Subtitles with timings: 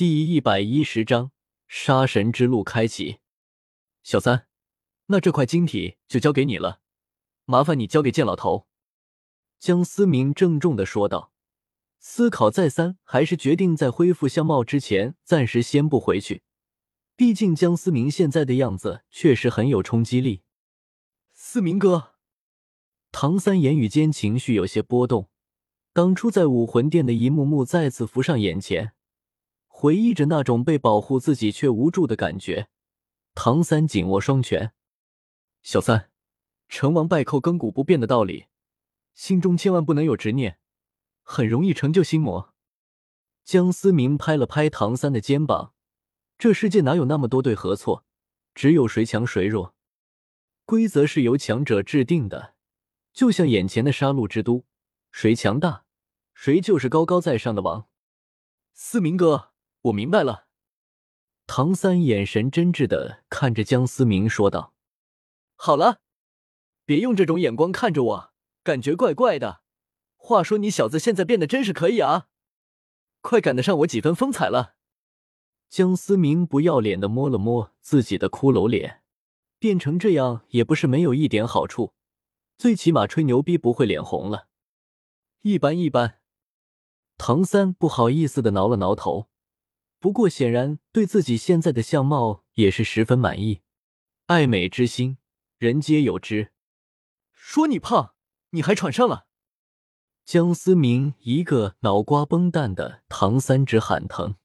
[0.00, 1.30] 第一百一十章
[1.68, 3.18] 杀神之路开启。
[4.02, 4.46] 小三，
[5.08, 6.80] 那这块晶体就交给你了，
[7.44, 8.66] 麻烦你交给剑老头。”
[9.60, 11.34] 江思明郑重的说道。
[11.98, 16.44] 思考再三，还是决定在恢复相貌之前，暂时先不回去。
[17.14, 20.44] 毕竟江思明现在的样子确实很有冲击力。
[21.34, 22.14] 思明哥，
[23.12, 25.28] 唐三言语间情绪有些波动，
[25.92, 28.94] 当初在武魂殿的一幕幕再次浮上眼前。
[29.80, 32.68] 回忆着那种被保护自己却无助的感觉，
[33.34, 34.74] 唐三紧握双拳。
[35.62, 36.10] 小三，
[36.68, 38.48] 成王败寇、亘古不变的道理，
[39.14, 40.58] 心中千万不能有执念，
[41.22, 42.54] 很容易成就心魔。
[43.42, 45.72] 江思明拍了拍唐三的肩膀，
[46.36, 48.04] 这世界哪有那么多对和错，
[48.54, 49.74] 只有谁强谁弱。
[50.66, 52.54] 规则是由强者制定的，
[53.14, 54.66] 就像眼前的杀戮之都，
[55.10, 55.86] 谁强大，
[56.34, 57.88] 谁就是高高在上的王。
[58.74, 59.49] 思明哥。
[59.82, 60.46] 我明白了，
[61.46, 64.74] 唐三眼神真挚的看着江思明说道
[65.56, 66.00] ：“好了，
[66.84, 68.32] 别用这种眼光看着我，
[68.62, 69.62] 感觉怪怪的。
[70.16, 72.28] 话说你小子现在变得真是可以啊，
[73.22, 74.74] 快赶得上我几分风采了。”
[75.70, 79.02] 江思明不要脸的摸了摸自己的骷髅脸，
[79.58, 81.94] 变成这样也不是没有一点好处，
[82.58, 84.48] 最起码吹牛逼不会脸红了。
[85.40, 86.20] 一般一般，
[87.16, 89.29] 唐三不好意思的挠了挠头。
[90.00, 93.60] 不过，显然对自己现在的相貌也是十分满意。
[94.26, 95.18] 爱美之心，
[95.58, 96.52] 人皆有之。
[97.32, 98.14] 说你胖，
[98.50, 99.26] 你还喘上了？
[100.24, 104.36] 江思明一个脑瓜崩蛋的唐三直喊疼。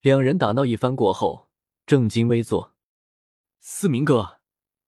[0.00, 1.48] 两人打闹一番过后，
[1.86, 2.74] 正襟危坐。
[3.60, 4.40] 思明哥，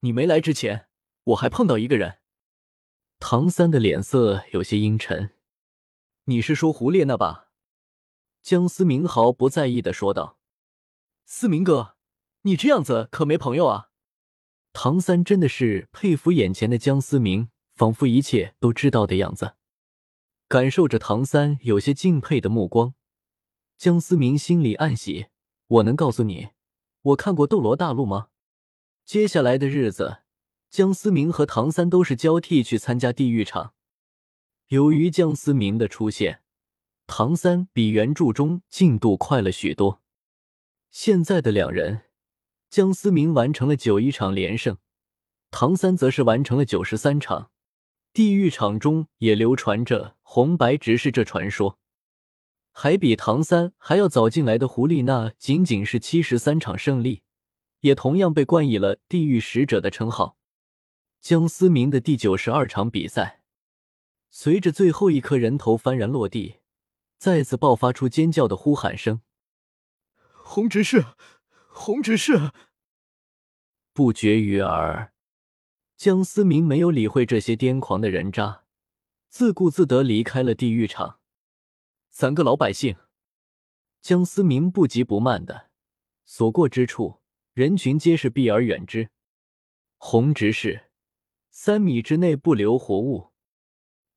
[0.00, 0.88] 你没来之前，
[1.24, 2.18] 我还碰到一个人。
[3.18, 5.30] 唐三的脸色有些阴沉。
[6.24, 7.51] 你是说胡烈那吧？
[8.42, 10.36] 江思明毫不在意的说道
[11.24, 11.94] ：“思明哥，
[12.42, 13.90] 你这样子可没朋友啊！”
[14.74, 19.54] 唐三真的是佩服眼前的江思明，仿佛一切都知道的样子。
[20.48, 22.94] 感受着唐三有些敬佩的目光，
[23.78, 25.28] 江思明心里暗喜
[25.68, 26.48] ：“我能告诉你，
[27.02, 28.30] 我看过《斗罗大陆》吗？”
[29.06, 30.22] 接下来的日子，
[30.68, 33.74] 江思明和唐三都是交替去参加地狱场。
[34.66, 36.41] 由于江思明的出现。
[37.14, 40.00] 唐三比原著中进度快了许多。
[40.90, 42.04] 现在的两人，
[42.70, 44.78] 江思明完成了九一场连胜，
[45.50, 47.50] 唐三则是完成了九十三场。
[48.14, 51.78] 地狱场中也流传着红白执事这传说，
[52.70, 57.20] 还比唐三还要早进来的胡丽娜，仅仅是七十三场胜利，
[57.80, 60.38] 也同样被冠以了地狱使者的称号。
[61.20, 63.42] 江思明的第九十二场比赛，
[64.30, 66.61] 随着最后一颗人头幡然落地。
[67.22, 69.20] 再次爆发出尖叫的呼喊声，
[70.42, 71.04] 红执事，
[71.68, 72.50] 红执事，
[73.92, 75.14] 不绝于耳。
[75.96, 78.64] 江思明没有理会这些癫狂的人渣，
[79.28, 81.20] 自顾自地离开了地狱场。
[82.10, 82.96] 三个老百姓，
[84.00, 85.70] 江思明不急不慢的
[86.24, 87.20] 所过之处，
[87.52, 89.10] 人群皆是避而远之。
[89.96, 90.90] 红执事，
[91.52, 93.30] 三米之内不留活物。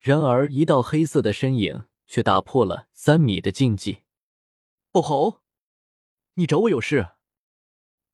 [0.00, 1.86] 然而，一道黑色的身影。
[2.10, 4.02] 却打破了三米的禁忌。
[4.90, 5.42] 哦吼！
[6.34, 7.10] 你找我有事？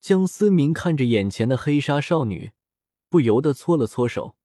[0.01, 2.53] 江思明看着眼前的黑纱少女，
[3.09, 4.37] 不由得搓了搓手。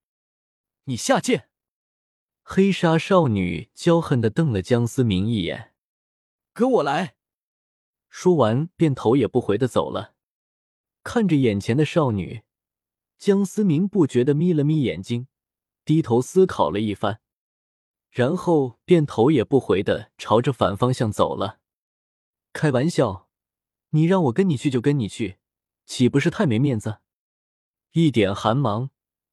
[0.85, 1.49] 你下贱！
[2.43, 5.73] 黑纱少女骄横的瞪了江思明一眼。
[6.53, 7.17] 跟我来！
[8.07, 10.15] 说完便头也不回的走了。
[11.03, 12.43] 看着眼前的少女，
[13.17, 15.27] 江思明不觉得眯了眯眼睛，
[15.83, 17.19] 低头思考了一番。
[18.11, 21.59] 然后便头也不回的朝着反方向走了。
[22.51, 23.29] 开玩笑，
[23.91, 25.37] 你让我跟你去就跟你去，
[25.85, 26.97] 岂不是太没面子？
[27.93, 28.89] 一点寒芒，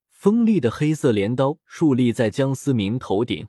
[0.08, 3.48] 锋利的黑色镰刀竖立在江思明头顶。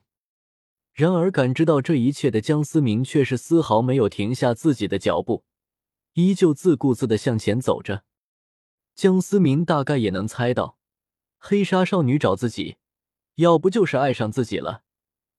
[0.92, 5.44] 然而感知到这一切的江思明却是丝毫没有停下自己的脚步，
[6.14, 8.02] 依旧自顾自的向前走着。
[8.96, 10.76] 江思明大概也能猜到，
[11.38, 12.78] 黑纱少女找自己，
[13.36, 14.82] 要不就是爱上自己了。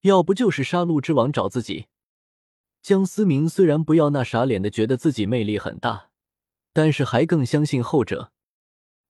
[0.01, 1.88] 要不就是杀戮之王找自己。
[2.81, 6.09] 江思明虽然不要那傻脸的觉得自己魅力很大，
[6.74, 8.33] 但是还更相信后者。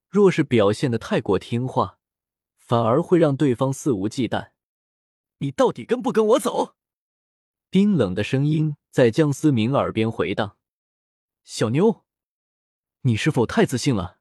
[0.10, 1.98] 若是表现的太过听话，
[2.58, 4.52] 反而会让对方肆无忌惮。
[5.38, 6.76] 你到底跟不跟我走？
[7.70, 10.58] 冰冷的声音在江思明耳边回荡。
[11.46, 12.04] 小妞，
[13.04, 14.20] 你是否太自信了？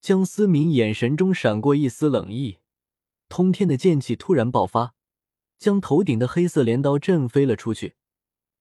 [0.00, 2.58] 江思明眼神中闪过一丝冷意，
[3.28, 4.95] 通天的剑气突然爆发。
[5.58, 7.96] 将头顶的黑色镰刀震飞了出去，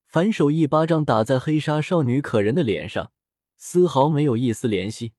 [0.07, 3.11] 反手一巴掌打在黑纱少女可人的脸上，
[3.57, 5.13] 丝毫没有一丝怜惜。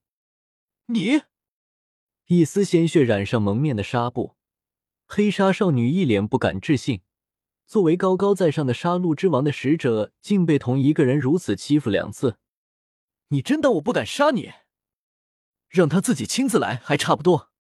[0.87, 1.23] 你，
[2.26, 4.37] 一丝鲜血染上蒙面的纱布，
[5.06, 7.02] 黑纱少女一脸不敢置信。
[7.67, 12.38] 作为高高在上的杀戮之王的使者，竟被同一个人如此欺负两次。
[13.29, 14.52] 你真当我不敢杀你？
[15.69, 17.50] 让他自己亲自来还差不多。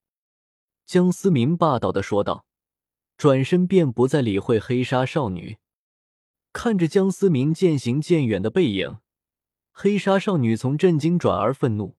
[0.84, 2.46] 江思明霸道的说道，
[3.16, 5.58] 转身便不再理会黑纱少女。
[6.52, 8.98] 看着江思明渐行渐远的背影，
[9.72, 11.96] 黑纱少女从震惊转而愤怒，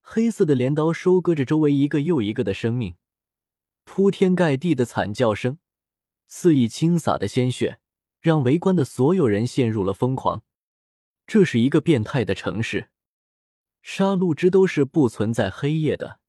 [0.00, 2.96] 黑色的镰刀收割着周围一个又一个的生命，
[3.84, 5.58] 铺天盖地的惨叫声。
[6.28, 7.80] 肆意倾洒的鲜血，
[8.20, 10.42] 让围观的所有人陷入了疯狂。
[11.26, 12.90] 这是一个变态的城市，
[13.82, 16.20] 杀戮之都是不存在黑夜的，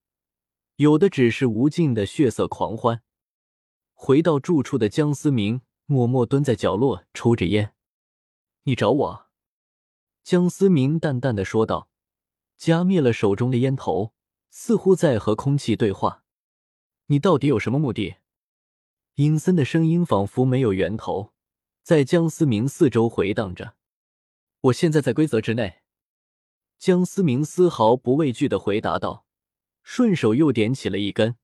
[0.77, 3.01] 有的只是无尽的血色狂欢。
[4.09, 7.75] 回到住处的江思明默默蹲在角落抽着烟。
[8.63, 9.27] 你找我？
[10.23, 11.91] 江思明淡淡的说道，
[12.57, 14.15] 夹灭了手中的烟头，
[14.50, 16.23] 似乎在和空气对话。
[17.06, 18.15] 你到底有什么目的？
[19.13, 21.33] 阴森的声音仿佛没有源头，
[21.83, 23.75] 在江思明四周回荡着。
[24.61, 25.83] 我现在在规则之内。
[26.79, 29.27] 江思明丝毫不畏惧的回答道，
[29.83, 31.35] 顺手又点起了一根。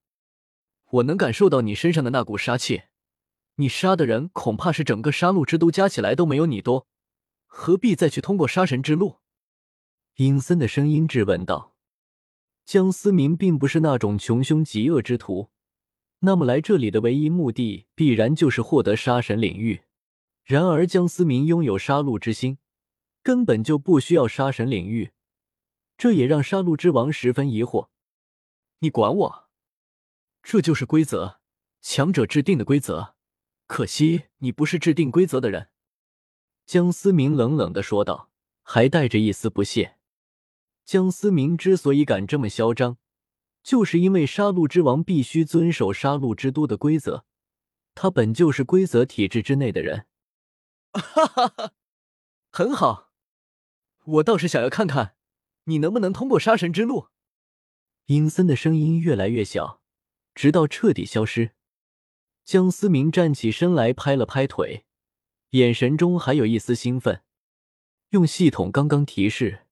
[0.91, 2.83] 我能感受到你身上的那股杀气，
[3.55, 6.87] 你杀的人恐怕是整个杀戮之都加起来都没有你多，
[7.45, 9.17] 何必再去通过杀神之路？
[10.15, 11.75] 阴森的声音质问道。
[12.65, 15.49] 江思明并不是那种穷凶极恶之徒。
[16.19, 19.81] 那么来这里的唯一目的，必然就是获得杀神领域。
[20.43, 22.57] 然而江思明拥有杀戮之心，
[23.21, 25.11] 根本就不需要杀神领域，
[25.97, 27.89] 这也让杀戮之王十分疑惑。
[28.79, 29.44] 你管我？
[30.47, 31.39] 这就是规则，
[31.81, 33.15] 强者制定的规则。
[33.65, 35.69] 可惜你不是制定规则的人。”
[36.68, 38.30] 江思明冷冷的说道，
[38.62, 39.97] 还带着一丝不屑。
[40.86, 42.97] 江思明之所以敢这么嚣张。
[43.63, 47.25] 就是因为杀戮之王必须遵守杀戮之都的规则，
[47.95, 50.06] 他本就是规则体制之内的人。
[50.94, 51.74] 哈哈哈，
[52.51, 53.09] 很好，
[54.03, 55.15] 我倒是想要看看
[55.63, 57.07] 你能不能通过杀神之路。
[58.06, 59.81] 阴森的声音越来越小，
[60.35, 61.51] 直到彻底消失。
[62.43, 64.85] 江思明站起身来，拍了拍腿，
[65.51, 67.23] 眼神中还有一丝兴奋。
[68.09, 69.65] 用系统刚刚提示，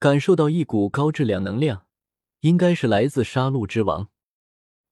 [0.00, 1.86] 感受到一股高质量能量。
[2.40, 4.10] 应该是来自杀戮之王，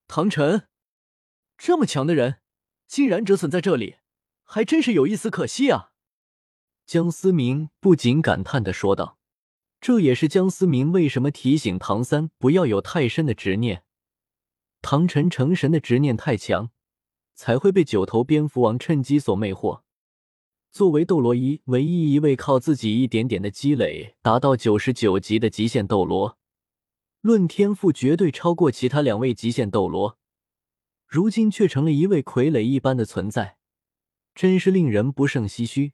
[0.07, 0.67] 唐晨，
[1.57, 2.39] 这么强的人
[2.87, 3.97] 竟然折损在这里，
[4.43, 5.91] 还真是有一丝可惜啊！
[6.85, 9.19] 江思明不仅感叹的说道。
[9.79, 13.84] 这也是江思明为什么提醒唐三不要有太深的执念。
[14.87, 16.69] 唐晨成神的执念太强，
[17.33, 19.81] 才会被九头蝙蝠王趁机所魅惑。
[20.71, 26.37] 作为斗罗一唯一一位靠自己一点点的积累达到九十九级的极限斗罗。
[27.21, 30.19] 论天赋，绝对超过其他两位极限斗罗，
[31.07, 33.57] 如今却成了一位傀儡一般的存在，
[34.35, 35.93] 真是令人不胜唏嘘。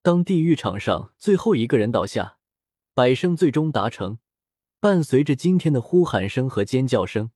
[0.00, 2.38] 当地狱场上最后一个人倒下，
[2.94, 4.20] 百胜最终达成，
[4.78, 7.32] 伴随着惊天的呼喊声和尖叫声，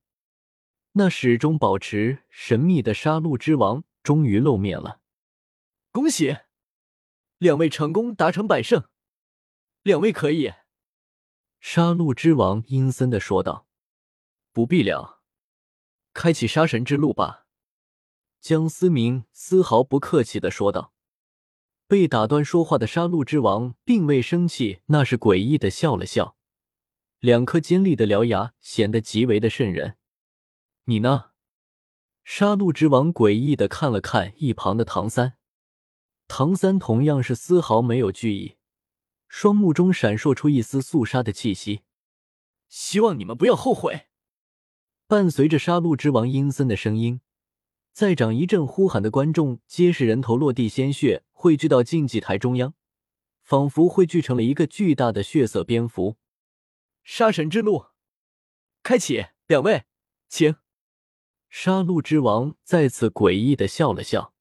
[0.93, 5.01] 那始终保持神秘的杀戮之王终于露面了。
[5.91, 6.37] 恭喜，
[7.37, 8.85] 两位成功达成百胜，
[9.83, 10.53] 两位可以。
[11.59, 13.67] 杀戮之王阴森的说道
[14.51, 15.21] ：“不必了，
[16.13, 17.45] 开启杀神之路吧。”
[18.41, 20.93] 江思明丝毫不客气的说道。
[21.87, 26.37] 被打断说话的杀戮之王并未生气，那是诡异的笑了笑，
[27.19, 29.97] 两颗尖利的獠牙显得极为的渗人。
[30.91, 31.31] 你呢？
[32.25, 35.37] 杀戮之王诡异的看了看一旁的唐三，
[36.27, 38.57] 唐三同样是丝毫没有惧意。
[39.29, 41.83] 双目中闪烁出一丝肃杀的气息，
[42.67, 44.07] 希望你们不要后悔。
[45.07, 47.21] 伴随着杀戮之王阴森的声音，
[47.93, 52.73] 在场一阵呼喊的观众皆是人头落地，鲜血汇聚到竞技台中央，
[53.41, 56.17] 仿佛汇聚成了一个巨大的血色蝙蝠。
[57.05, 57.85] 杀神之路
[58.83, 59.85] 开启，两位，
[60.27, 60.57] 请。
[61.51, 64.31] 杀戮之王再次诡异的笑了笑。